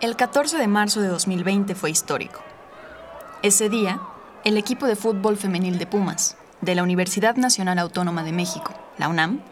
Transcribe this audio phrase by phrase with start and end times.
[0.00, 2.40] El 14 de marzo de 2020 fue histórico.
[3.42, 4.00] Ese día,
[4.44, 9.10] el equipo de fútbol femenil de Pumas, de la Universidad Nacional Autónoma de México, la
[9.10, 9.42] UNAM,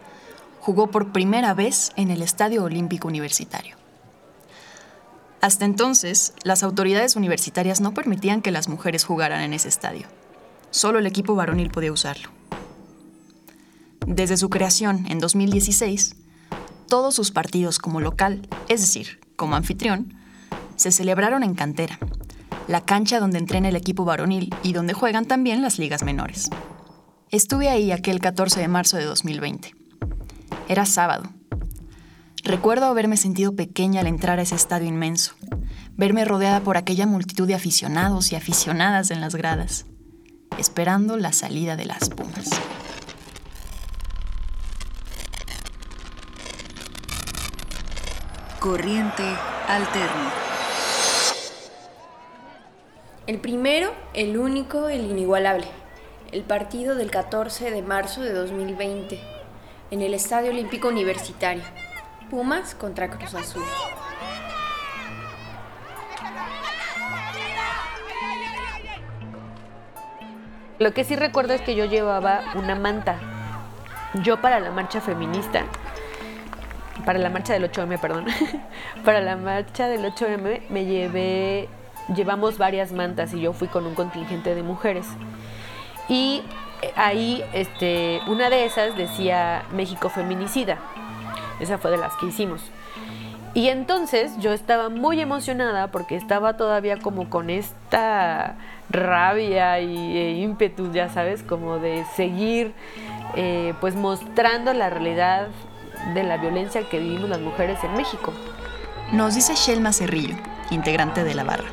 [0.59, 3.75] jugó por primera vez en el Estadio Olímpico Universitario.
[5.39, 10.07] Hasta entonces, las autoridades universitarias no permitían que las mujeres jugaran en ese estadio.
[10.71, 12.31] Solo el equipo varonil podía usarlo.
[14.07, 16.15] Desde su creación en 2016,
[16.87, 20.18] todos sus partidos como local, es decir, como anfitrión,
[20.79, 21.99] se celebraron en Cantera,
[22.69, 26.49] la cancha donde entrena el equipo varonil y donde juegan también las ligas menores.
[27.31, 29.75] Estuve ahí aquel 14 de marzo de 2020.
[30.69, 31.33] Era sábado.
[32.45, 35.33] Recuerdo haberme sentido pequeña al entrar a ese estadio inmenso,
[35.97, 39.85] verme rodeada por aquella multitud de aficionados y aficionadas en las gradas,
[40.57, 42.49] esperando la salida de las Pumas.
[48.61, 49.25] Corriente
[49.67, 50.48] alterna.
[53.29, 55.67] El primero, el único, el inigualable.
[56.31, 59.19] El partido del 14 de marzo de 2020
[59.91, 61.61] en el Estadio Olímpico Universitario.
[62.31, 63.61] Pumas contra Cruz Azul.
[70.79, 73.19] Lo que sí recuerdo es que yo llevaba una manta.
[74.23, 75.65] Yo para la marcha feminista,
[77.05, 78.25] para la marcha del 8M, perdón,
[79.05, 81.69] para la marcha del 8M me llevé,
[82.15, 85.05] llevamos varias mantas y yo fui con un contingente de mujeres.
[86.07, 86.41] Y
[86.95, 90.77] ahí, este, una de esas decía México feminicida.
[91.59, 92.61] Esa fue de las que hicimos.
[93.53, 98.55] Y entonces yo estaba muy emocionada porque estaba todavía como con esta
[98.89, 102.73] rabia y e ímpetu, ya sabes, como de seguir
[103.35, 105.47] eh, pues mostrando la realidad
[106.13, 108.33] de la violencia que vivimos las mujeres en México.
[109.11, 110.35] Nos dice Shelma Cerrillo,
[110.69, 111.65] integrante de la barra.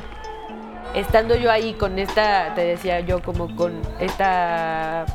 [0.93, 5.05] Estando yo ahí con esta, te decía yo, como con esta,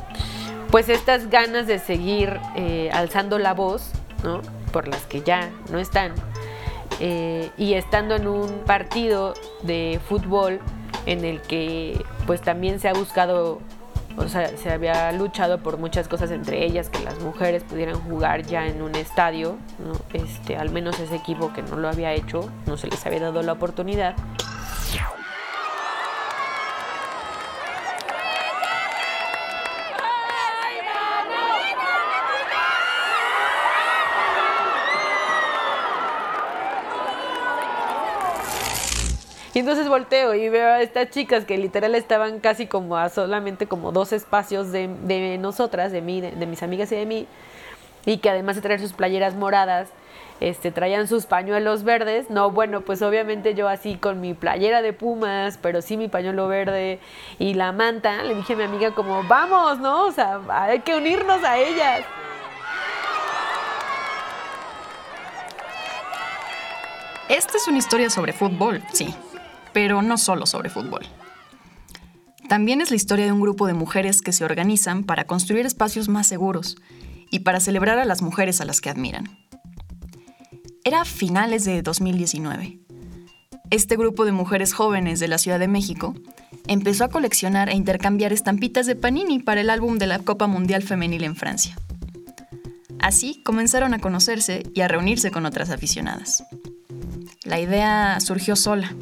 [0.71, 3.91] pues estas ganas de seguir eh, alzando la voz,
[4.23, 4.41] ¿no?
[4.71, 6.13] Por las que ya no están.
[6.99, 9.33] Eh, y estando en un partido
[9.63, 10.59] de fútbol
[11.05, 13.59] en el que pues también se ha buscado
[14.17, 18.43] o sea, se había luchado por muchas cosas, entre ellas que las mujeres pudieran jugar
[18.43, 19.57] ya en un estadio,
[20.13, 23.41] este, al menos ese equipo que no lo había hecho, no se les había dado
[23.41, 24.15] la oportunidad.
[39.53, 43.67] Y entonces volteo y veo a estas chicas que literal estaban casi como a solamente
[43.67, 47.27] como dos espacios de, de nosotras, de mí, de, mis amigas y de mí,
[48.05, 49.89] y que además de traer sus playeras moradas,
[50.39, 52.31] este, traían sus pañuelos verdes.
[52.31, 56.47] No, bueno, pues obviamente yo así con mi playera de Pumas, pero sí mi pañuelo
[56.47, 56.99] verde
[57.37, 60.05] y la manta, le dije a mi amiga como, vamos, ¿no?
[60.05, 62.01] O sea, hay que unirnos a ellas.
[67.29, 69.15] Esta es una historia sobre fútbol, sí,
[69.73, 71.05] pero no solo sobre fútbol.
[72.47, 76.09] También es la historia de un grupo de mujeres que se organizan para construir espacios
[76.09, 76.77] más seguros
[77.31, 79.37] y para celebrar a las mujeres a las que admiran.
[80.83, 82.79] Era finales de 2019.
[83.69, 86.13] Este grupo de mujeres jóvenes de la Ciudad de México
[86.67, 90.83] empezó a coleccionar e intercambiar estampitas de Panini para el álbum de la Copa Mundial
[90.83, 91.75] Femenil en Francia.
[92.99, 96.43] Así comenzaron a conocerse y a reunirse con otras aficionadas.
[97.43, 98.95] La idea surgió sola,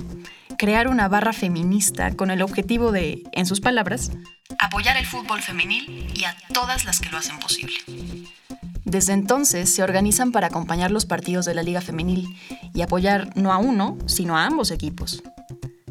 [0.61, 4.11] crear una barra feminista con el objetivo de, en sus palabras,
[4.59, 7.73] apoyar el fútbol femenil y a todas las que lo hacen posible.
[8.85, 12.27] Desde entonces se organizan para acompañar los partidos de la Liga Femenil
[12.75, 15.23] y apoyar no a uno, sino a ambos equipos.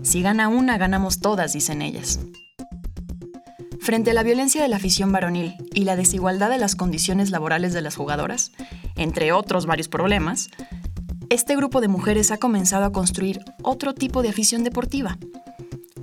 [0.05, 2.21] Si gana una, ganamos todas, dicen ellas.
[3.81, 7.73] Frente a la violencia de la afición varonil y la desigualdad de las condiciones laborales
[7.73, 8.53] de las jugadoras,
[8.95, 10.49] entre otros varios problemas,
[11.31, 15.17] este grupo de mujeres ha comenzado a construir otro tipo de afición deportiva.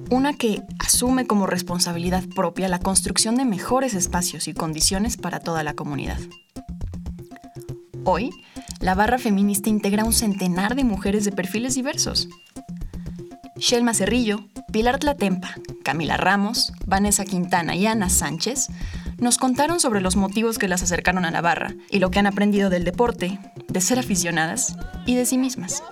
[0.09, 5.63] Una que asume como responsabilidad propia la construcción de mejores espacios y condiciones para toda
[5.63, 6.17] la comunidad.
[8.05, 8.29] Hoy,
[8.79, 12.29] la barra feminista integra un centenar de mujeres de perfiles diversos.
[13.57, 18.69] Shelma Cerrillo, Pilar Tlatempa, Camila Ramos, Vanessa Quintana y Ana Sánchez
[19.17, 22.27] nos contaron sobre los motivos que las acercaron a la barra y lo que han
[22.27, 23.39] aprendido del deporte,
[23.77, 24.75] de ser aficionadas
[25.05, 25.83] y de sí mismas.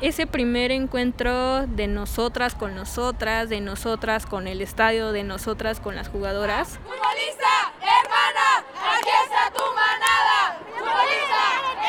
[0.00, 5.96] ese primer encuentro de nosotras con nosotras, de nosotras con el estadio, de nosotras con
[5.96, 6.78] las jugadoras.
[6.84, 8.64] ¡Futbolista, hermana!
[8.94, 10.58] ¡Aquí está tu manada!
[10.70, 11.42] ¡Futbolista,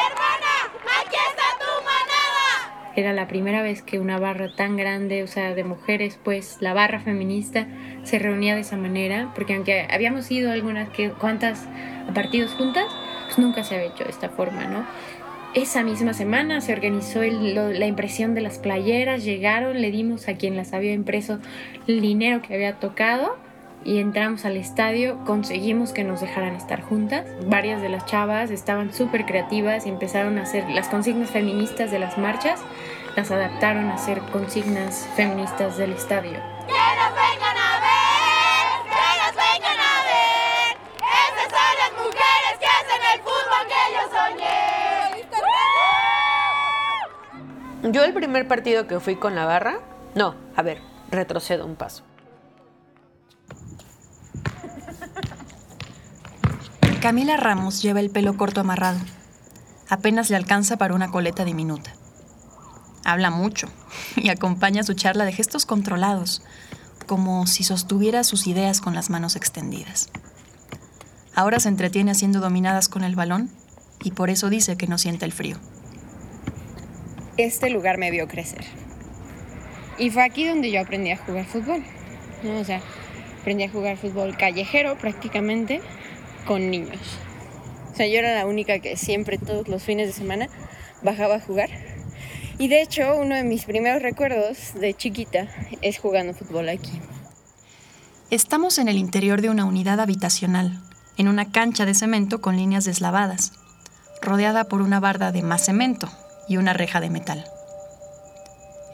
[0.08, 0.54] hermana!
[1.00, 2.87] ¡Aquí está tu manada!
[2.98, 6.74] Era la primera vez que una barra tan grande, o sea, de mujeres, pues la
[6.74, 7.68] barra feminista
[8.02, 11.68] se reunía de esa manera, porque aunque habíamos ido algunas que cuantas
[12.16, 12.86] partidos juntas,
[13.26, 14.84] pues nunca se había hecho de esta forma, ¿no?
[15.54, 20.58] Esa misma semana se organizó la impresión de las playeras, llegaron, le dimos a quien
[20.58, 21.38] las había impreso
[21.86, 23.38] el dinero que había tocado
[23.84, 27.26] y entramos al estadio, conseguimos que nos dejaran estar juntas.
[27.46, 32.00] Varias de las chavas estaban súper creativas y empezaron a hacer las consignas feministas de
[32.00, 32.60] las marchas,
[33.16, 36.40] las adaptaron a ser consignas feministas del estadio.
[47.84, 49.80] Yo el primer partido que fui con la barra,
[50.14, 52.04] no, a ver, retrocedo un paso.
[57.08, 59.00] Camila Ramos lleva el pelo corto amarrado.
[59.88, 61.94] Apenas le alcanza para una coleta diminuta.
[63.06, 63.70] Habla mucho
[64.18, 66.42] y acompaña su charla de gestos controlados,
[67.06, 70.10] como si sostuviera sus ideas con las manos extendidas.
[71.34, 73.50] Ahora se entretiene haciendo dominadas con el balón
[74.04, 75.58] y por eso dice que no siente el frío
[77.38, 78.66] este lugar me vio crecer.
[79.98, 81.84] Y fue aquí donde yo aprendí a jugar fútbol.
[82.44, 82.82] O sea,
[83.40, 85.82] aprendí a jugar fútbol callejero prácticamente
[86.48, 87.00] con niños.
[87.92, 90.50] O sea, yo era la única que siempre todos los fines de semana
[91.04, 91.70] bajaba a jugar.
[92.58, 95.48] Y de hecho, uno de mis primeros recuerdos de chiquita
[95.82, 97.00] es jugando fútbol aquí.
[98.32, 100.82] Estamos en el interior de una unidad habitacional,
[101.18, 103.54] en una cancha de cemento con líneas deslavadas,
[104.22, 106.10] rodeada por una barda de más cemento,
[106.48, 107.46] y una reja de metal.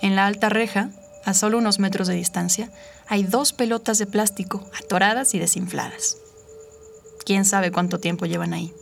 [0.01, 0.89] En la alta reja,
[1.23, 2.69] a solo unos metros de distancia,
[3.07, 6.17] hay dos pelotas de plástico atoradas y desinfladas.
[7.25, 8.73] ¿Quién sabe cuánto tiempo llevan ahí?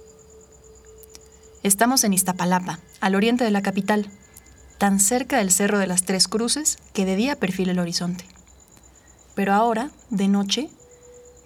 [1.64, 4.10] Estamos en Iztapalapa, al oriente de la capital,
[4.78, 8.26] tan cerca del Cerro de las Tres Cruces que de día perfila el horizonte.
[9.36, 10.70] Pero ahora, de noche,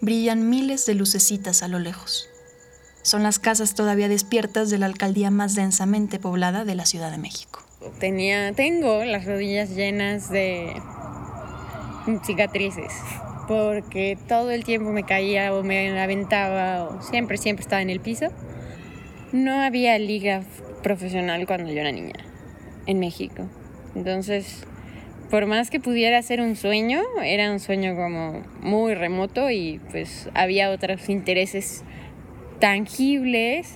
[0.01, 2.29] brillan miles de lucecitas a lo lejos
[3.05, 7.19] son las casas todavía despiertas de la alcaldía más densamente poblada de la Ciudad de
[7.19, 7.61] México.
[7.99, 10.81] Tenía, tengo las rodillas llenas de
[12.25, 12.91] cicatrices
[13.47, 17.99] porque todo el tiempo me caía o me aventaba o siempre, siempre estaba en el
[17.99, 18.27] piso.
[19.31, 20.43] No había liga
[20.83, 22.13] profesional cuando yo era niña
[22.85, 23.47] en México.
[23.95, 24.65] Entonces,
[25.29, 30.29] por más que pudiera ser un sueño, era un sueño como muy remoto y pues
[30.33, 31.83] había otros intereses
[32.59, 33.73] tangibles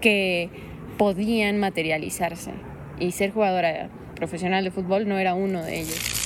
[0.00, 0.50] que
[0.96, 2.52] podían materializarse.
[2.98, 6.17] Y ser jugadora profesional de fútbol no era uno de ellos.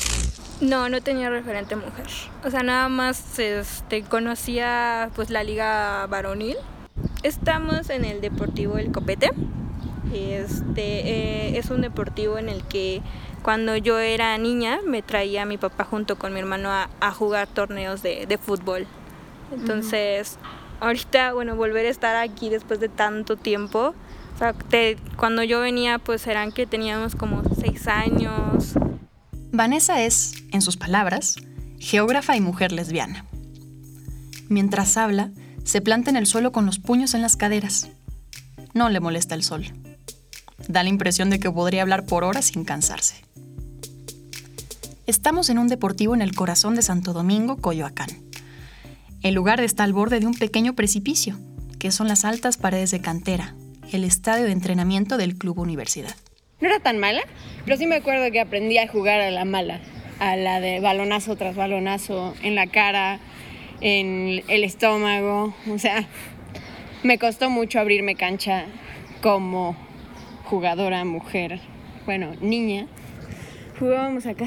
[0.60, 2.06] No, no tenía referente mujer.
[2.44, 6.56] O sea, nada más este, conocía pues la liga varonil.
[7.22, 9.30] Estamos en el Deportivo El Copete.
[10.12, 13.00] Este eh, es un deportivo en el que
[13.42, 18.02] cuando yo era niña me traía mi papá junto con mi hermano a, jugar torneos
[18.02, 18.86] de, fútbol.
[19.52, 20.38] Entonces,
[20.80, 23.94] ahorita, bueno, volver a estar aquí después de tanto tiempo.
[24.34, 24.54] O sea,
[25.16, 28.74] cuando yo venía, pues eran que teníamos como seis años.
[29.54, 31.36] Vanessa es, en sus palabras,
[31.78, 33.26] geógrafa y mujer lesbiana.
[34.48, 35.30] Mientras habla,
[35.62, 37.90] se planta en el suelo con los puños en las caderas.
[38.72, 39.66] No le molesta el sol.
[40.68, 43.26] Da la impresión de que podría hablar por horas sin cansarse.
[45.06, 48.08] Estamos en un deportivo en el corazón de Santo Domingo, Coyoacán.
[49.20, 51.38] El lugar está al borde de un pequeño precipicio,
[51.78, 53.54] que son las altas paredes de cantera,
[53.92, 56.16] el estadio de entrenamiento del Club Universidad.
[56.62, 57.22] No era tan mala,
[57.64, 59.80] pero sí me acuerdo que aprendí a jugar a la mala,
[60.20, 63.18] a la de balonazo tras balonazo, en la cara,
[63.80, 66.06] en el estómago, o sea,
[67.02, 68.66] me costó mucho abrirme cancha
[69.22, 69.74] como
[70.44, 71.58] jugadora, mujer,
[72.06, 72.86] bueno, niña.
[73.80, 74.46] Jugábamos acá,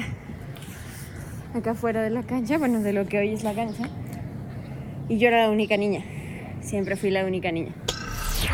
[1.52, 3.90] acá fuera de la cancha, bueno, de lo que hoy es la cancha.
[5.10, 6.02] Y yo era la única niña.
[6.62, 7.74] Siempre fui la única niña.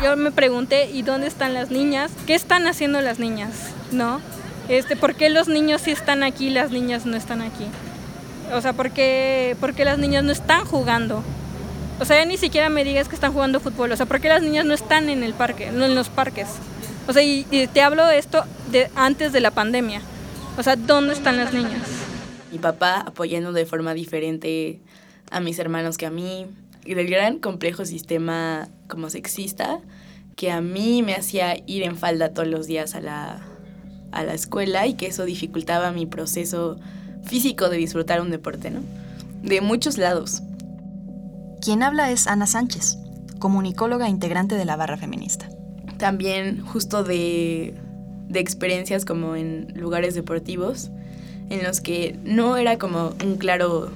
[0.01, 2.11] Yo me pregunté, ¿y dónde están las niñas?
[2.25, 3.51] ¿Qué están haciendo las niñas?
[3.91, 4.21] ¿No?
[4.69, 7.65] Este, ¿Por qué los niños sí están aquí y las niñas no están aquí?
[8.53, 11.23] O sea, ¿por qué, ¿por qué las niñas no están jugando?
[11.99, 13.91] O sea, ya ni siquiera me digas que están jugando fútbol.
[13.91, 16.47] O sea, ¿por qué las niñas no están en el parque, no en los parques?
[17.07, 20.01] O sea, y, te hablo esto de antes de la pandemia.
[20.57, 21.81] O sea, ¿dónde están las niñas?
[22.51, 24.79] Mi papá apoyando de forma diferente
[25.31, 26.47] a mis hermanos que a mí,
[26.85, 29.79] del gran complejo sistema como sexista
[30.35, 33.41] que a mí me hacía ir en falda todos los días a la,
[34.11, 36.79] a la escuela y que eso dificultaba mi proceso
[37.23, 38.81] físico de disfrutar un deporte, ¿no?
[39.41, 40.41] De muchos lados.
[41.61, 42.97] Quien habla es Ana Sánchez,
[43.39, 45.49] comunicóloga integrante de la barra feminista.
[45.97, 47.75] También justo de,
[48.27, 50.91] de experiencias como en lugares deportivos,
[51.49, 53.91] en los que no era como un claro,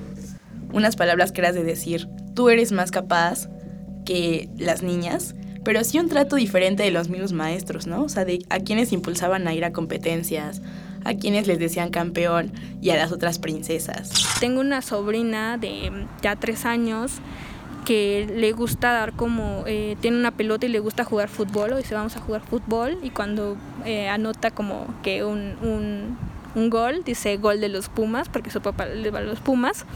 [0.71, 3.49] unas palabras que eras de decir, tú eres más capaz
[4.05, 8.03] que las niñas, pero sí un trato diferente de los mismos maestros, ¿no?
[8.03, 10.61] O sea, de a quienes impulsaban a ir a competencias,
[11.03, 14.11] a quienes les decían campeón y a las otras princesas.
[14.39, 17.13] Tengo una sobrina de ya tres años
[17.85, 21.77] que le gusta dar como, eh, tiene una pelota y le gusta jugar fútbol, o
[21.77, 26.17] dice vamos a jugar fútbol, y cuando eh, anota como que un, un,
[26.53, 29.87] un, gol, dice gol de los Pumas, porque su papá le va a los Pumas.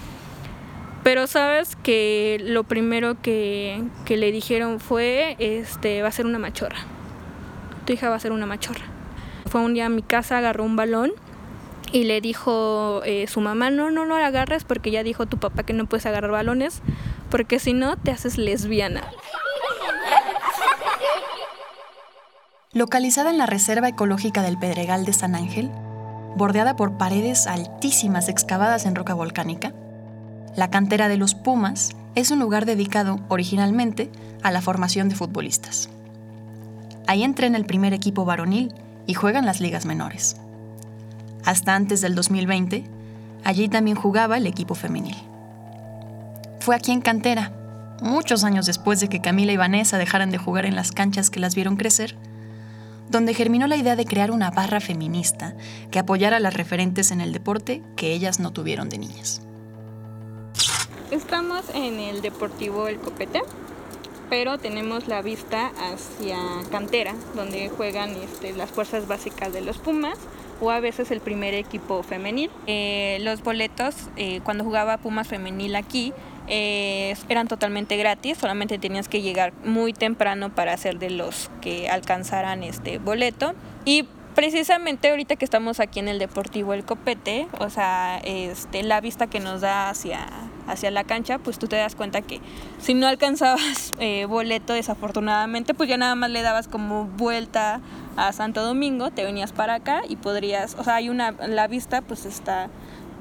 [1.03, 6.37] Pero sabes que lo primero que, que le dijeron fue, este, va a ser una
[6.37, 6.79] machorra.
[7.85, 8.85] Tu hija va a ser una machorra.
[9.49, 11.11] Fue un día a mi casa, agarró un balón
[11.91, 15.37] y le dijo eh, su mamá, no, no, no la agarres porque ya dijo tu
[15.37, 16.81] papá que no puedes agarrar balones
[17.29, 19.01] porque si no te haces lesbiana.
[22.73, 25.69] Localizada en la Reserva Ecológica del Pedregal de San Ángel,
[26.37, 29.73] bordeada por paredes altísimas excavadas en roca volcánica,
[30.55, 34.11] la cantera de los Pumas es un lugar dedicado originalmente
[34.43, 35.89] a la formación de futbolistas.
[37.07, 38.73] Ahí entrena el primer equipo varonil
[39.07, 40.35] y juegan las ligas menores.
[41.45, 42.83] Hasta antes del 2020,
[43.43, 45.15] allí también jugaba el equipo femenil.
[46.59, 47.51] Fue aquí en Cantera,
[48.01, 51.39] muchos años después de que Camila y Vanessa dejaran de jugar en las canchas que
[51.39, 52.15] las vieron crecer,
[53.09, 55.53] donde germinó la idea de crear una barra feminista
[55.89, 59.41] que apoyara a las referentes en el deporte que ellas no tuvieron de niñas.
[61.11, 63.41] Estamos en el Deportivo El Copete,
[64.29, 66.37] pero tenemos la vista hacia
[66.71, 70.17] Cantera, donde juegan este, las fuerzas básicas de los Pumas
[70.61, 72.49] o a veces el primer equipo femenil.
[72.65, 76.13] Eh, los boletos, eh, cuando jugaba Pumas femenil aquí,
[76.47, 81.89] eh, eran totalmente gratis, solamente tenías que llegar muy temprano para ser de los que
[81.89, 83.53] alcanzaran este boleto.
[83.83, 89.01] Y precisamente ahorita que estamos aquí en el Deportivo El Copete, o sea, este, la
[89.01, 90.27] vista que nos da hacia,
[90.67, 92.41] hacia la cancha, pues tú te das cuenta que
[92.79, 97.81] si no alcanzabas eh, boleto desafortunadamente, pues ya nada más le dabas como vuelta
[98.17, 102.01] a Santo Domingo, te venías para acá y podrías, o sea, hay una, la vista
[102.01, 102.69] pues está,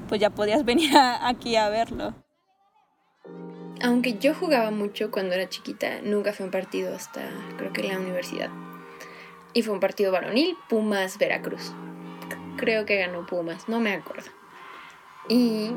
[0.07, 2.13] pues ya podías venir a, aquí a verlo.
[3.83, 7.21] Aunque yo jugaba mucho cuando era chiquita, nunca fue un partido hasta
[7.57, 8.49] creo que la universidad.
[9.53, 11.73] Y fue un partido varonil, Pumas Veracruz.
[12.57, 14.29] Creo que ganó Pumas, no me acuerdo.
[15.27, 15.71] Y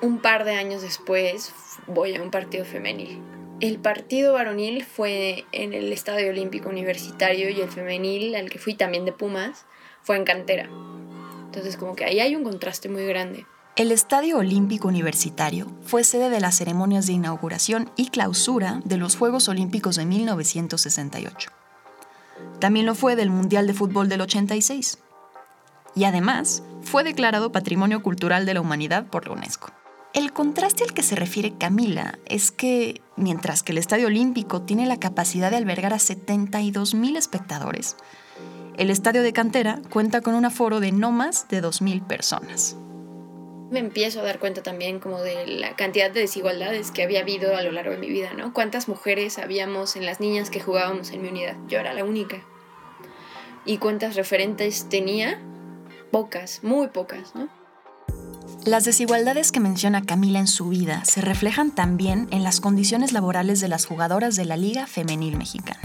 [0.00, 1.52] un par de años después
[1.86, 3.20] voy a un partido femenil.
[3.60, 8.74] El partido varonil fue en el Estadio Olímpico Universitario y el femenil, al que fui
[8.74, 9.66] también de Pumas,
[10.02, 10.68] fue en cantera.
[11.44, 13.46] Entonces como que ahí hay un contraste muy grande.
[13.76, 19.16] El Estadio Olímpico Universitario fue sede de las ceremonias de inauguración y clausura de los
[19.16, 21.50] Juegos Olímpicos de 1968.
[22.58, 24.98] También lo fue del Mundial de Fútbol del 86.
[25.94, 29.72] Y además, fue declarado Patrimonio Cultural de la Humanidad por la UNESCO.
[30.14, 34.86] El contraste al que se refiere Camila es que, mientras que el Estadio Olímpico tiene
[34.86, 37.96] la capacidad de albergar a 72.000 espectadores,
[38.76, 42.76] el Estadio de Cantera cuenta con un aforo de no más de 2.000 personas
[43.72, 47.56] me empiezo a dar cuenta también como de la cantidad de desigualdades que había habido
[47.56, 48.52] a lo largo de mi vida, ¿no?
[48.52, 51.56] ¿Cuántas mujeres habíamos en las niñas que jugábamos en mi unidad?
[51.68, 52.44] Yo era la única.
[53.64, 55.40] ¿Y cuántas referentes tenía?
[56.12, 57.48] Pocas, muy pocas, ¿no?
[58.66, 63.60] Las desigualdades que menciona Camila en su vida se reflejan también en las condiciones laborales
[63.60, 65.80] de las jugadoras de la Liga Femenil Mexicana.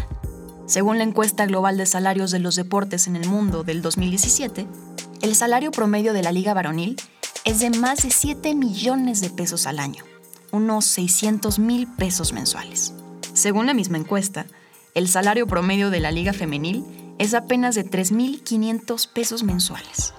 [0.66, 4.68] Según la encuesta global de salarios de los deportes en el mundo del 2017,
[5.22, 6.98] el salario promedio de la Liga Varonil
[7.46, 10.04] es de más de 7 millones de pesos al año,
[10.52, 12.94] unos 600 mil pesos mensuales.
[13.34, 14.46] Según la misma encuesta,
[14.94, 16.84] el salario promedio de la liga femenil
[17.20, 20.14] es apenas de 3.500 pesos mensuales.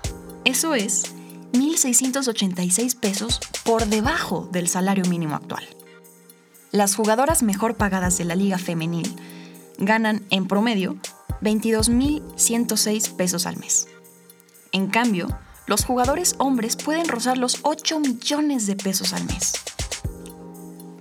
[0.44, 1.14] Eso es
[1.52, 5.64] 1.686 pesos por debajo del salario mínimo actual.
[6.70, 9.14] Las jugadoras mejor pagadas de la liga femenil
[9.78, 10.96] ganan en promedio
[11.40, 13.88] 22.106 pesos al mes.
[14.72, 15.28] En cambio,
[15.66, 19.52] los jugadores hombres pueden rozar los 8 millones de pesos al mes.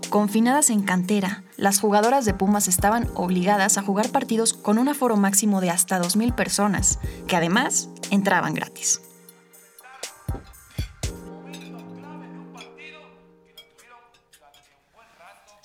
[0.10, 5.18] Confinadas en cantera, las jugadoras de Pumas estaban obligadas a jugar partidos con un aforo
[5.18, 9.02] máximo de hasta 2.000 personas, que además entraban gratis.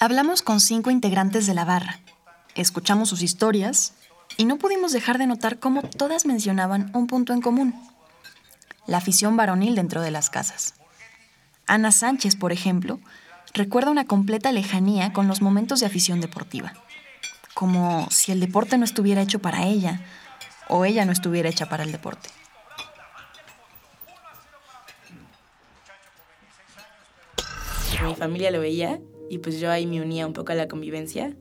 [0.00, 2.00] Hablamos con cinco integrantes de la barra,
[2.56, 3.94] escuchamos sus historias
[4.37, 7.80] y no pudimos dejar de notar cómo todas mencionaban un punto en común,
[8.87, 10.75] la afición varonil dentro de las casas.
[11.68, 12.99] Ana Sánchez, por ejemplo,
[13.54, 16.73] recuerda una completa lejanía con los momentos de afición deportiva,
[17.54, 20.00] como si el deporte no estuviera hecho para ella
[20.68, 22.30] o ella no estuviera hecha para el deporte.
[28.04, 31.37] Mi familia lo veía y pues yo ahí me unía un poco a la convivencia,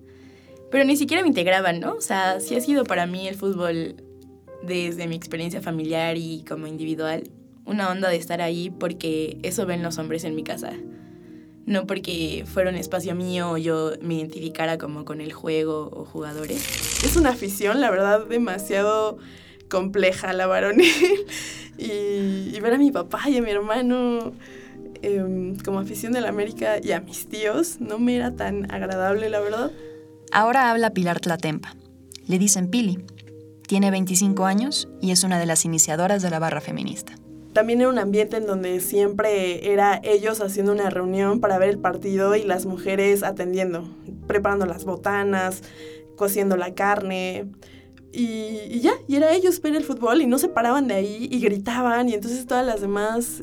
[0.69, 1.93] pero ni siquiera me integraban, ¿no?
[1.93, 3.95] O sea, sí ha sido para mí el fútbol
[4.61, 7.23] desde mi experiencia familiar y como individual
[7.65, 10.73] una onda de estar ahí porque eso ven los hombres en mi casa.
[11.65, 16.05] No porque fuera un espacio mío o yo me identificara como con el juego o
[16.05, 17.03] jugadores.
[17.03, 19.17] Es una afición, la verdad, demasiado
[19.69, 20.91] compleja la varonil.
[21.77, 24.33] y, y ver a mi papá y a mi hermano
[25.01, 29.29] em, como afición de la América y a mis tíos no me era tan agradable,
[29.29, 29.71] la verdad.
[30.31, 31.75] Ahora habla Pilar Tlatempa.
[32.27, 32.99] Le dicen Pili.
[33.67, 37.13] Tiene 25 años y es una de las iniciadoras de la barra feminista.
[37.53, 41.79] También era un ambiente en donde siempre era ellos haciendo una reunión para ver el
[41.79, 43.83] partido y las mujeres atendiendo,
[44.25, 45.61] preparando las botanas,
[46.15, 47.47] cociendo la carne.
[48.13, 51.39] Y, ya, y era ellos ver el fútbol y no se paraban de ahí y
[51.39, 53.41] gritaban y entonces todas las demás,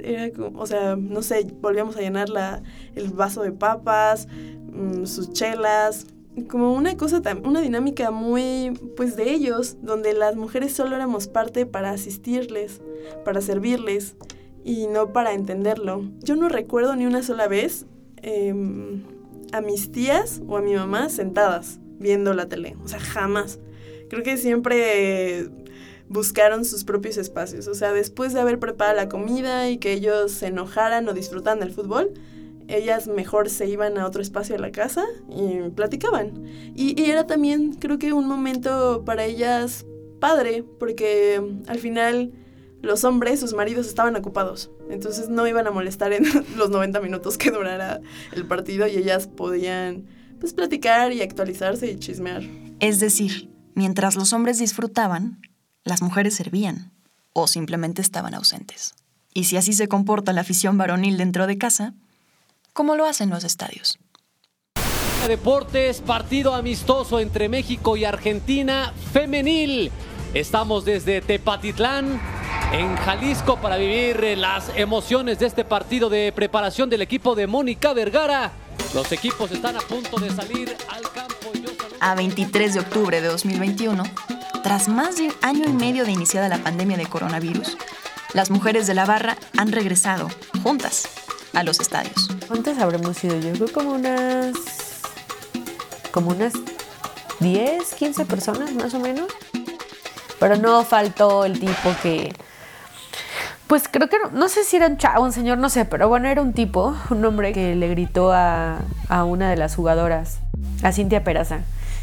[0.54, 2.62] o sea, no sé, volvíamos a llenar la,
[2.94, 6.06] el vaso de papas, mmm, sus chelas,
[6.46, 11.66] como una cosa, una dinámica muy, pues de ellos, donde las mujeres solo éramos parte
[11.66, 12.80] para asistirles,
[13.24, 14.16] para servirles
[14.64, 16.04] y no para entenderlo.
[16.20, 17.86] Yo no recuerdo ni una sola vez
[18.22, 18.54] eh,
[19.52, 23.58] a mis tías o a mi mamá sentadas viendo la tele, o sea, jamás.
[24.08, 25.48] Creo que siempre
[26.08, 30.32] buscaron sus propios espacios, o sea, después de haber preparado la comida y que ellos
[30.32, 32.14] se enojaran o disfrutan del fútbol,
[32.68, 36.44] ellas mejor se iban a otro espacio de la casa y platicaban.
[36.74, 39.86] Y, era también, creo que, un momento para ellas
[40.20, 42.32] padre, porque al final
[42.82, 44.70] los hombres, sus maridos, estaban ocupados.
[44.90, 46.24] Entonces no iban a molestar en
[46.56, 48.00] los 90 minutos que durara
[48.32, 50.06] el partido y ellas podían,
[50.38, 52.42] pues, platicar y actualizarse y chismear.
[52.80, 55.40] Es decir, mientras los hombres disfrutaban,
[55.84, 56.92] las mujeres servían
[57.32, 58.94] o simplemente estaban ausentes.
[59.32, 61.94] Y si así se comporta la afición varonil dentro de casa,
[62.78, 63.98] como lo hacen los estadios.
[65.26, 69.90] Deportes, partido amistoso entre México y Argentina femenil.
[70.32, 72.20] Estamos desde Tepatitlán,
[72.70, 77.92] en Jalisco, para vivir las emociones de este partido de preparación del equipo de Mónica
[77.94, 78.52] Vergara.
[78.94, 81.34] Los equipos están a punto de salir al campo.
[81.98, 84.04] A 23 de octubre de 2021,
[84.62, 87.76] tras más de un año y medio de iniciada la pandemia de coronavirus,
[88.34, 90.28] las mujeres de la barra han regresado,
[90.62, 91.08] juntas,
[91.58, 92.28] a los estadios.
[92.46, 93.36] ¿Cuántas habremos ido?
[93.40, 94.54] Yo creo como unas.
[96.12, 96.52] como unas
[97.40, 99.26] 10, 15 personas más o menos.
[100.38, 102.32] Pero no faltó el tipo que.
[103.66, 106.08] Pues creo que no, no sé si era un chavo, un señor, no sé, pero
[106.08, 110.38] bueno, era un tipo, un hombre que le gritó a, a una de las jugadoras,
[110.82, 111.60] a Cintia Peraza.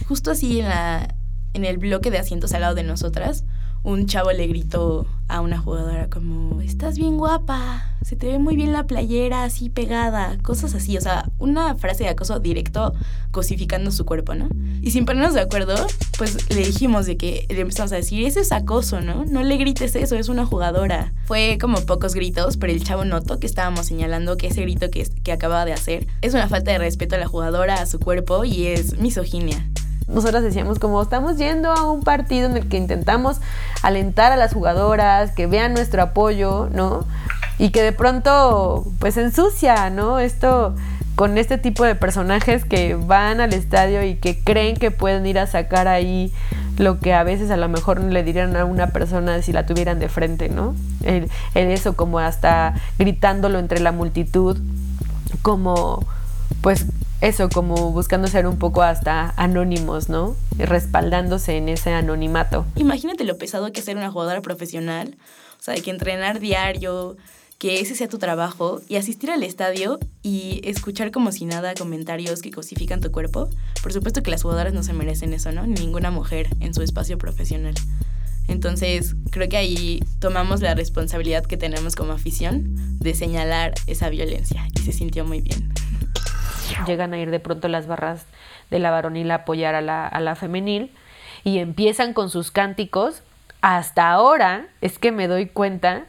[0.07, 1.07] Justo así en, la,
[1.53, 3.45] en el bloque de asientos al lado de nosotras,
[3.85, 8.55] un chavo le gritó a una jugadora como, estás bien guapa, se te ve muy
[8.55, 12.93] bien la playera así pegada, cosas así, o sea, una frase de acoso directo
[13.31, 14.49] cosificando su cuerpo, ¿no?
[14.81, 15.75] Y sin ponernos de acuerdo,
[16.17, 19.25] pues le dijimos de que le empezamos a decir, ese es acoso, ¿no?
[19.25, 21.13] No le grites eso, es una jugadora.
[21.25, 25.07] Fue como pocos gritos, pero el chavo notó que estábamos señalando que ese grito que,
[25.23, 28.45] que acababa de hacer es una falta de respeto a la jugadora, a su cuerpo
[28.45, 29.67] y es misoginia
[30.07, 33.41] nosotras decíamos como estamos yendo a un partido en el que intentamos
[33.81, 37.05] alentar a las jugadoras, que vean nuestro apoyo, ¿no?
[37.57, 40.19] Y que de pronto pues ensucia, ¿no?
[40.19, 40.75] Esto
[41.15, 45.39] con este tipo de personajes que van al estadio y que creen que pueden ir
[45.39, 46.33] a sacar ahí
[46.77, 49.99] lo que a veces a lo mejor le dirían a una persona si la tuvieran
[49.99, 50.75] de frente, ¿no?
[51.03, 54.59] En, eso como hasta gritándolo entre la multitud,
[55.41, 56.05] como
[56.61, 56.85] pues
[57.25, 60.35] eso, como buscando ser un poco hasta anónimos, ¿no?
[60.57, 62.65] Respaldándose en ese anonimato.
[62.75, 65.15] Imagínate lo pesado que es ser una jugadora profesional,
[65.59, 67.17] o sea, de que entrenar diario,
[67.57, 72.41] que ese sea tu trabajo y asistir al estadio y escuchar como si nada comentarios
[72.41, 73.49] que cosifican tu cuerpo.
[73.81, 75.65] Por supuesto que las jugadoras no se merecen eso, ¿no?
[75.65, 77.73] Ninguna mujer en su espacio profesional.
[78.47, 84.67] Entonces, creo que ahí tomamos la responsabilidad que tenemos como afición de señalar esa violencia
[84.75, 85.73] y se sintió muy bien
[86.85, 88.25] llegan a ir de pronto las barras
[88.69, 90.91] de la varonil a apoyar a la, a la femenil
[91.43, 93.21] y empiezan con sus cánticos.
[93.61, 96.03] Hasta ahora es que me doy cuenta,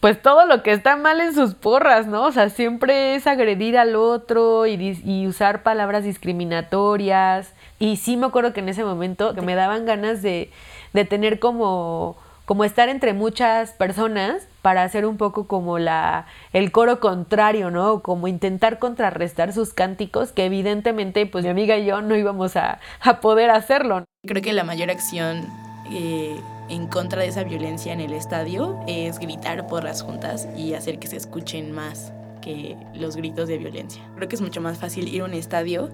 [0.00, 2.24] pues todo lo que está mal en sus porras, ¿no?
[2.24, 8.26] O sea, siempre es agredir al otro y, y usar palabras discriminatorias, Y sí me
[8.26, 10.50] acuerdo que en ese momento que me daban ganas de,
[10.92, 12.16] de tener como,
[12.48, 18.02] como estar entre muchas personas para hacer un poco como la el coro contrario, ¿no?
[18.02, 22.80] Como intentar contrarrestar sus cánticos, que evidentemente pues mi amiga y yo no íbamos a,
[23.02, 24.04] a poder hacerlo.
[24.26, 25.44] Creo que la mayor acción
[25.90, 30.72] eh, en contra de esa violencia en el estadio es gritar por las juntas y
[30.72, 34.00] hacer que se escuchen más que los gritos de violencia.
[34.16, 35.90] Creo que es mucho más fácil ir a un estadio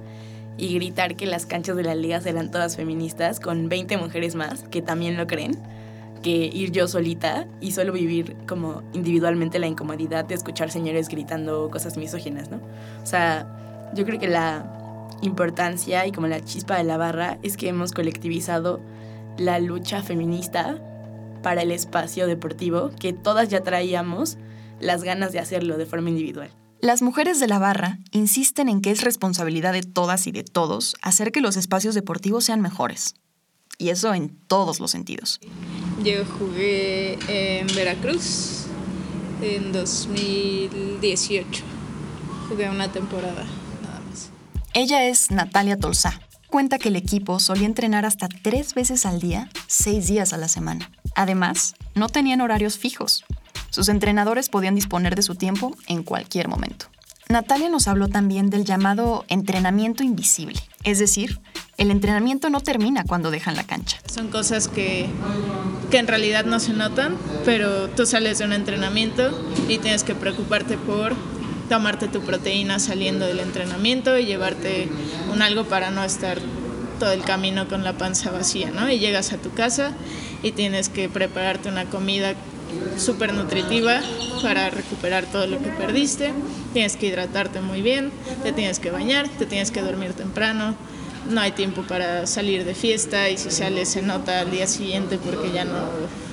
[0.57, 4.63] y gritar que las canchas de la liga serán todas feministas con 20 mujeres más
[4.71, 5.59] que también lo creen
[6.25, 11.71] que ir yo solita y solo vivir como individualmente la incomodidad de escuchar señores gritando
[11.71, 12.57] cosas misóginas, ¿no?
[13.03, 17.59] O sea, yo creo que la importancia y como la chispa de la barra es
[17.59, 18.81] que hemos colectivizado
[19.37, 20.79] la lucha feminista
[21.43, 24.39] para el espacio deportivo, que todas ya traíamos
[24.81, 26.51] las ganas de hacerlo de forma individual.
[26.81, 30.97] Las mujeres de la barra insisten en que es responsabilidad de todas y de todos
[31.03, 33.15] hacer que los espacios deportivos sean mejores.
[33.77, 35.39] Y eso en todos los sentidos.
[36.05, 38.67] Yo jugué en Veracruz
[39.41, 41.65] en 2018.
[42.47, 43.47] Jugué una temporada,
[43.83, 44.29] nada más.
[44.75, 46.21] Ella es Natalia Tolsá.
[46.51, 50.49] Cuenta que el equipo solía entrenar hasta tres veces al día, seis días a la
[50.49, 50.91] semana.
[51.15, 53.25] Además, no tenían horarios fijos.
[53.71, 56.87] Sus entrenadores podían disponer de su tiempo en cualquier momento.
[57.29, 61.41] Natalia nos habló también del llamado entrenamiento invisible, es decir,
[61.79, 63.99] el entrenamiento no termina cuando dejan la cancha.
[64.13, 65.07] Son cosas que,
[65.91, 69.31] que en realidad no se notan, pero tú sales de un entrenamiento
[69.69, 71.15] y tienes que preocuparte por
[71.69, 74.89] tomarte tu proteína saliendo del entrenamiento y llevarte
[75.33, 76.39] un algo para no estar
[77.01, 78.89] todo el camino con la panza vacía, ¿no?
[78.91, 79.93] Y llegas a tu casa
[80.43, 82.35] y tienes que prepararte una comida
[82.97, 84.01] súper nutritiva
[84.43, 86.33] para recuperar todo lo que perdiste.
[86.73, 88.11] Tienes que hidratarte muy bien,
[88.43, 90.75] te tienes que bañar, te tienes que dormir temprano.
[91.31, 95.19] No hay tiempo para salir de fiesta y si sales se nota al día siguiente
[95.19, 95.89] porque ya no,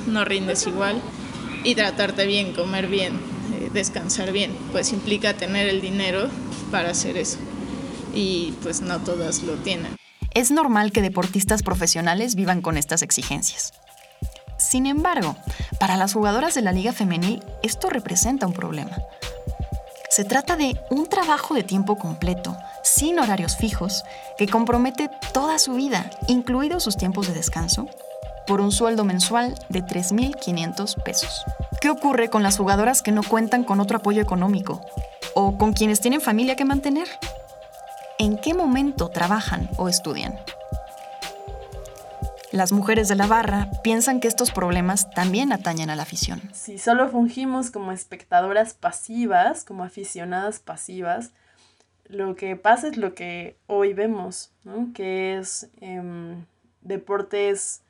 [0.08, 1.01] no rindes igual.
[1.63, 6.27] Hidratarte bien, comer bien, eh, descansar bien, pues implica tener el dinero
[6.71, 7.38] para hacer eso.
[8.13, 9.95] Y pues no todas lo tienen.
[10.34, 13.73] Es normal que deportistas profesionales vivan con estas exigencias.
[14.62, 15.36] Sin embargo,
[15.80, 18.95] para las jugadoras de la Liga Femenil esto representa un problema.
[20.10, 24.04] Se trata de un trabajo de tiempo completo, sin horarios fijos,
[24.38, 27.88] que compromete toda su vida, incluidos sus tiempos de descanso,
[28.45, 31.43] por un sueldo mensual de 3.500 pesos.
[31.82, 34.80] ¿Qué ocurre con las jugadoras que no cuentan con otro apoyo económico?
[35.34, 37.08] ¿O con quienes tienen familia que mantener?
[38.19, 40.39] ¿En qué momento trabajan o estudian?
[42.51, 46.41] Las mujeres de la barra piensan que estos problemas también atañen a la afición.
[46.53, 51.31] Si solo fungimos como espectadoras pasivas, como aficionadas pasivas,
[52.09, 54.91] lo que pasa es lo que hoy vemos, ¿no?
[54.93, 56.43] que es em,
[56.81, 57.83] deportes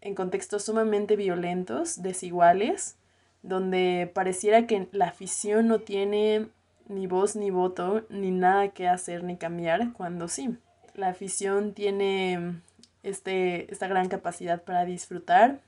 [0.00, 2.96] en contextos sumamente violentos, desiguales,
[3.42, 6.48] donde pareciera que la afición no tiene
[6.88, 10.56] ni voz ni voto, ni nada que hacer ni cambiar, cuando sí.
[10.94, 12.62] La afición tiene
[13.06, 15.60] este, esta gran capacidad para disfrutar,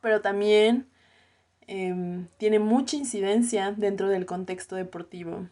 [0.00, 0.86] pero también
[1.66, 5.46] em, tiene mucha incidencia dentro del contexto deportivo,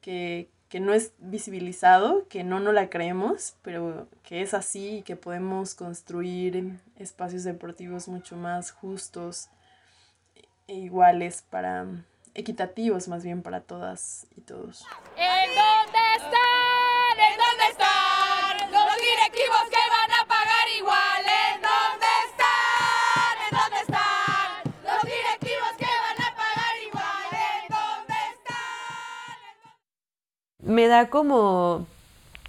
[0.00, 5.02] que, que no es visibilizado, que no nos la creemos, pero que es así y
[5.02, 9.50] que podemos construir espacios deportivos mucho más justos
[10.66, 11.86] e iguales para
[12.34, 14.84] equitativos más bien para todas y todos.
[15.16, 17.18] ¿En dónde están?
[17.18, 18.01] ¿En dónde están
[30.62, 31.86] Me da como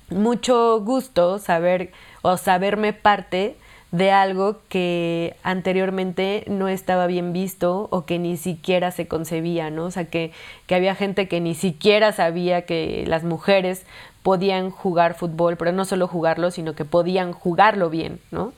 [0.09, 3.55] mucho gusto saber o saberme parte
[3.91, 9.85] de algo que anteriormente no estaba bien visto o que ni siquiera se concebía, ¿no?
[9.85, 10.31] O sea, que,
[10.65, 13.83] que había gente que ni siquiera sabía que las mujeres
[14.23, 18.53] podían jugar fútbol, pero no solo jugarlo, sino que podían jugarlo bien, ¿no?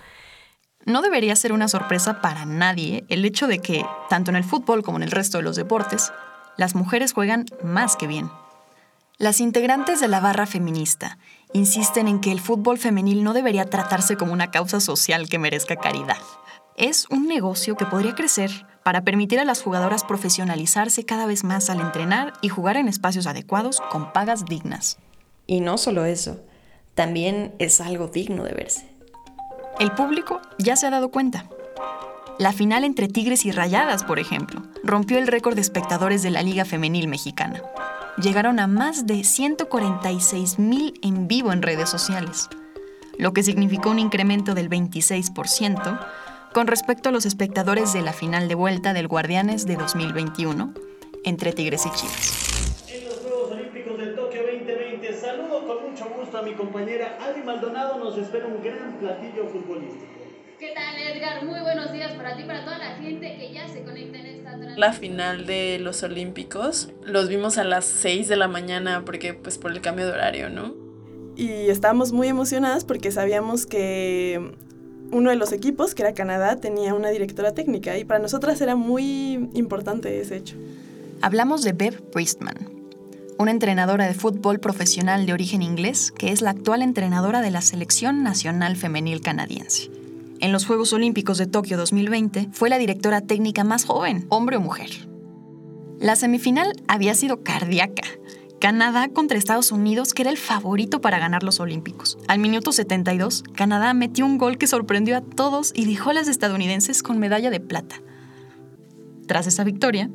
[0.85, 4.83] No debería ser una sorpresa para nadie el hecho de que, tanto en el fútbol
[4.83, 6.13] como en el resto de los deportes,
[6.55, 8.29] las mujeres juegan más que bien.
[9.17, 11.17] Las integrantes de la barra feminista
[11.54, 15.78] insisten en que el fútbol femenil no debería tratarse como una causa social que merezca
[15.78, 16.17] caridad.
[16.75, 18.51] Es un negocio que podría crecer
[18.84, 23.25] para permitir a las jugadoras profesionalizarse cada vez más al entrenar y jugar en espacios
[23.25, 24.97] adecuados con pagas dignas.
[25.47, 26.41] Y no solo eso,
[26.93, 28.86] también es algo digno de verse.
[29.80, 31.45] El público ya se ha dado cuenta.
[32.38, 36.41] La final entre Tigres y Rayadas, por ejemplo, rompió el récord de espectadores de la
[36.41, 37.62] Liga Femenil Mexicana
[38.17, 42.49] llegaron a más de 146 mil en vivo en redes sociales.
[43.17, 46.06] lo que significó un incremento del 26%
[46.54, 50.73] con respecto a los espectadores de la final de vuelta del Guardianes de 2021
[51.23, 52.89] entre Tigres y Chivas.
[52.89, 57.41] En los Juegos Olímpicos de Tokio 2020, saludo con mucho gusto a mi compañera Adi
[57.41, 60.14] Maldonado, nos espera un gran platillo futbolístico.
[60.59, 61.43] ¿Qué tal Edgar?
[61.43, 64.51] Muy buenos días para ti, para toda la gente que ya se conecta en esta
[64.51, 64.79] transmisión.
[64.79, 69.57] La final de los Olímpicos los vimos a las 6 de la mañana porque pues
[69.57, 70.73] por el cambio de horario, ¿no?
[71.35, 74.53] Y estábamos muy emocionadas porque sabíamos que
[75.11, 78.77] uno de los equipos, que era Canadá, tenía una directora técnica y para nosotras era
[78.77, 80.55] muy importante ese hecho.
[81.21, 82.69] Hablamos de Bev Priestman,
[83.37, 87.59] una entrenadora de fútbol profesional de origen inglés que es la actual entrenadora de la
[87.59, 90.04] Selección Nacional Femenil Canadiense.
[90.45, 94.60] En los Juegos Olímpicos de Tokio 2020 fue la directora técnica más joven, hombre o
[94.60, 94.91] mujer.
[95.99, 98.03] La semifinal había sido cardíaca.
[98.62, 102.19] Canadá contra Estados Unidos, que era el favorito para ganar los Olímpicos.
[102.27, 106.27] Al minuto 72, Canadá metió un gol que sorprendió a todos y dejó a las
[106.27, 107.95] estadounidenses con medalla de plata.
[109.25, 110.12] Tras esa victoria,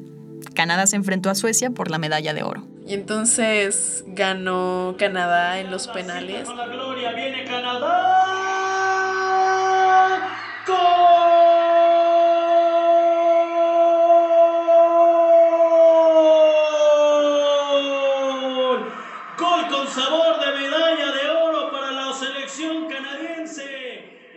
[0.55, 2.69] Canadá se enfrentó a Suecia por la medalla de oro.
[2.87, 6.47] Y entonces ganó Canadá en los penales.
[6.47, 8.50] Con la gloria viene Canadá.
[10.67, 10.77] ¡Gol!
[19.39, 23.63] Gol con sabor de medalla de oro para la selección canadiense.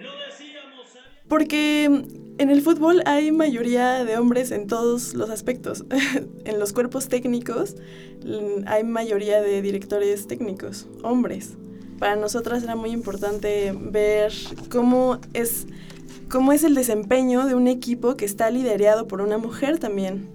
[0.01, 0.87] Lo decíamos.
[1.27, 5.85] Porque en el fútbol hay mayoría de hombres en todos los aspectos.
[6.45, 7.75] en los cuerpos técnicos
[8.25, 11.57] mm, hay mayoría de directores técnicos, hombres.
[11.99, 14.33] Para nosotras era muy importante ver
[14.69, 15.67] cómo es,
[16.33, 20.31] cómo es el desempeño de un equipo que está liderado por una mujer también.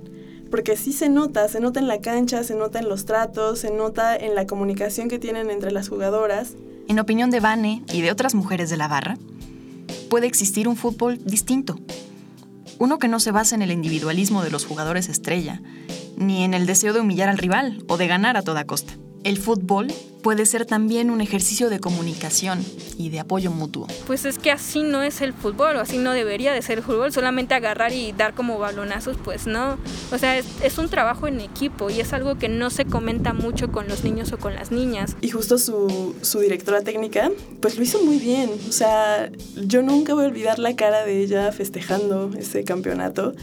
[0.49, 3.73] Porque sí se nota, se nota en la cancha, se nota en los tratos, se
[3.73, 6.55] nota en la comunicación que tienen entre las jugadoras.
[6.87, 9.19] En opinión de Vane y de otras mujeres de la barra,
[10.09, 11.81] puede existir un fútbol distinto.
[12.79, 15.61] Uno que no se basa en el individualismo de los jugadores estrella,
[16.17, 18.95] ni en el deseo de humillar al rival o de ganar a toda costa.
[19.25, 19.89] El fútbol
[20.23, 22.65] puede ser también un ejercicio de comunicación
[22.97, 23.87] y de apoyo mutuo.
[24.07, 26.85] Pues es que así no es el fútbol, o así no debería de ser el
[26.85, 29.79] fútbol, solamente agarrar y dar como balonazos, pues no.
[30.13, 33.33] O sea, es, es, un trabajo en equipo y es algo que no se comenta
[33.33, 35.17] mucho con los niños o con las niñas.
[35.21, 38.51] Y justo su, su directora técnica, pues lo hizo muy bien.
[38.69, 43.35] O sea, yo nunca voy a olvidar la cara de ella festejando ese campeonato,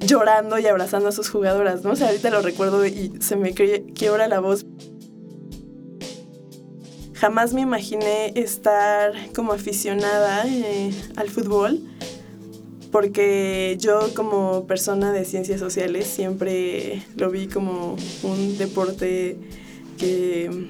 [0.00, 1.92] llorando y abrazando a sus jugadoras, ¿no?
[1.92, 4.64] O sea, ahorita lo recuerdo y se me quiebra la voz
[7.20, 11.80] jamás me imaginé estar como aficionada eh, al fútbol
[12.90, 19.36] porque yo como persona de ciencias sociales siempre lo vi como un deporte
[19.98, 20.68] que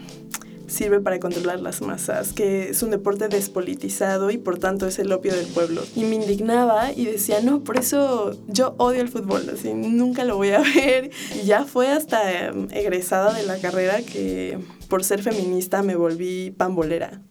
[0.66, 5.12] sirve para controlar las masas, que es un deporte despolitizado y por tanto es el
[5.12, 5.82] opio del pueblo.
[5.96, 10.36] Y me indignaba y decía, no, por eso yo odio el fútbol, así nunca lo
[10.36, 11.10] voy a ver.
[11.40, 14.58] Y ya fue hasta egresada de la carrera que
[14.90, 17.22] por ser feminista me volví pambolera.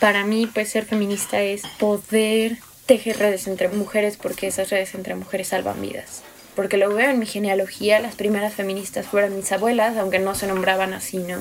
[0.00, 5.14] Para mí, pues ser feminista es poder tejer redes entre mujeres porque esas redes entre
[5.14, 9.96] mujeres salvan vidas porque lo veo en mi genealogía, las primeras feministas fueron mis abuelas,
[9.96, 11.38] aunque no se nombraban así, ¿no?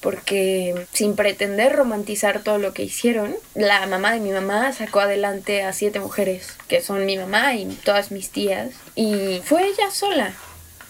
[0.00, 5.62] Porque sin pretender romantizar todo lo que hicieron, la mamá de mi mamá sacó adelante
[5.62, 10.34] a siete mujeres, que son mi mamá y todas mis tías, y fue ella sola,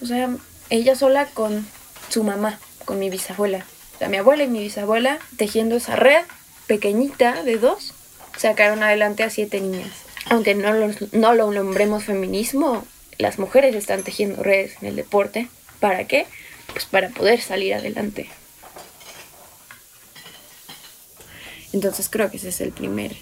[0.01, 0.29] o sea,
[0.69, 1.65] ella sola con
[2.09, 3.65] su mamá, con mi bisabuela.
[3.95, 6.23] O sea, mi abuela y mi bisabuela tejiendo esa red
[6.67, 7.93] pequeñita de dos,
[8.37, 9.91] sacaron adelante a siete niñas.
[10.29, 12.85] Aunque no lo, no lo nombremos feminismo,
[13.17, 15.49] las mujeres están tejiendo redes en el deporte.
[15.79, 16.27] ¿Para qué?
[16.71, 18.29] Pues para poder salir adelante.
[21.73, 23.15] Entonces creo que ese es el primer,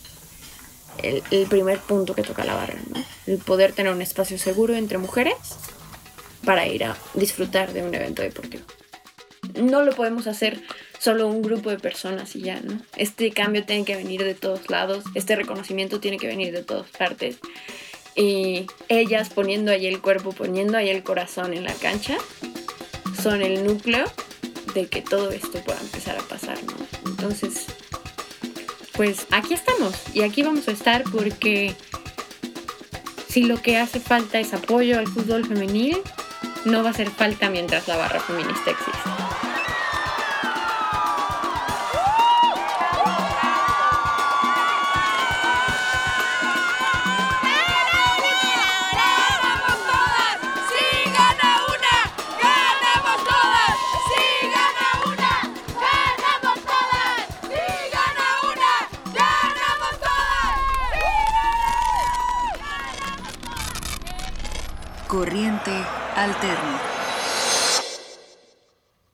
[1.02, 3.04] el, primer punto que toca la barra, ¿no?
[3.26, 5.36] El poder tener un espacio seguro entre mujeres
[6.48, 8.64] para ir a disfrutar de un evento deportivo.
[9.56, 10.62] No lo podemos hacer
[10.98, 12.80] solo un grupo de personas y ya, ¿no?
[12.96, 16.90] Este cambio tiene que venir de todos lados, este reconocimiento tiene que venir de todas
[16.92, 17.36] partes
[18.16, 22.18] y ellas poniendo ahí el cuerpo, poniendo ahí el corazón en la cancha,
[23.22, 24.06] son el núcleo
[24.74, 27.12] de que todo esto pueda empezar a pasar, ¿no?
[27.12, 27.66] Entonces,
[28.94, 31.76] pues aquí estamos y aquí vamos a estar porque
[33.28, 35.98] si lo que hace falta es apoyo al fútbol femenil,
[36.68, 39.27] no va a hacer falta mientras la barra feminista exista.
[66.18, 66.82] Alterna.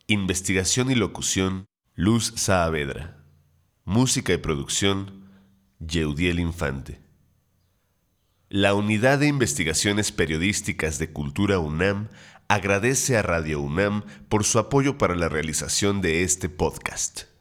[0.07, 3.25] Investigación y locución, Luz Saavedra.
[3.83, 5.29] Música y producción,
[5.79, 7.01] Yeudiel Infante.
[8.47, 12.07] La Unidad de Investigaciones Periodísticas de Cultura UNAM
[12.47, 17.32] agradece a Radio UNAM por su apoyo para la realización de este podcast.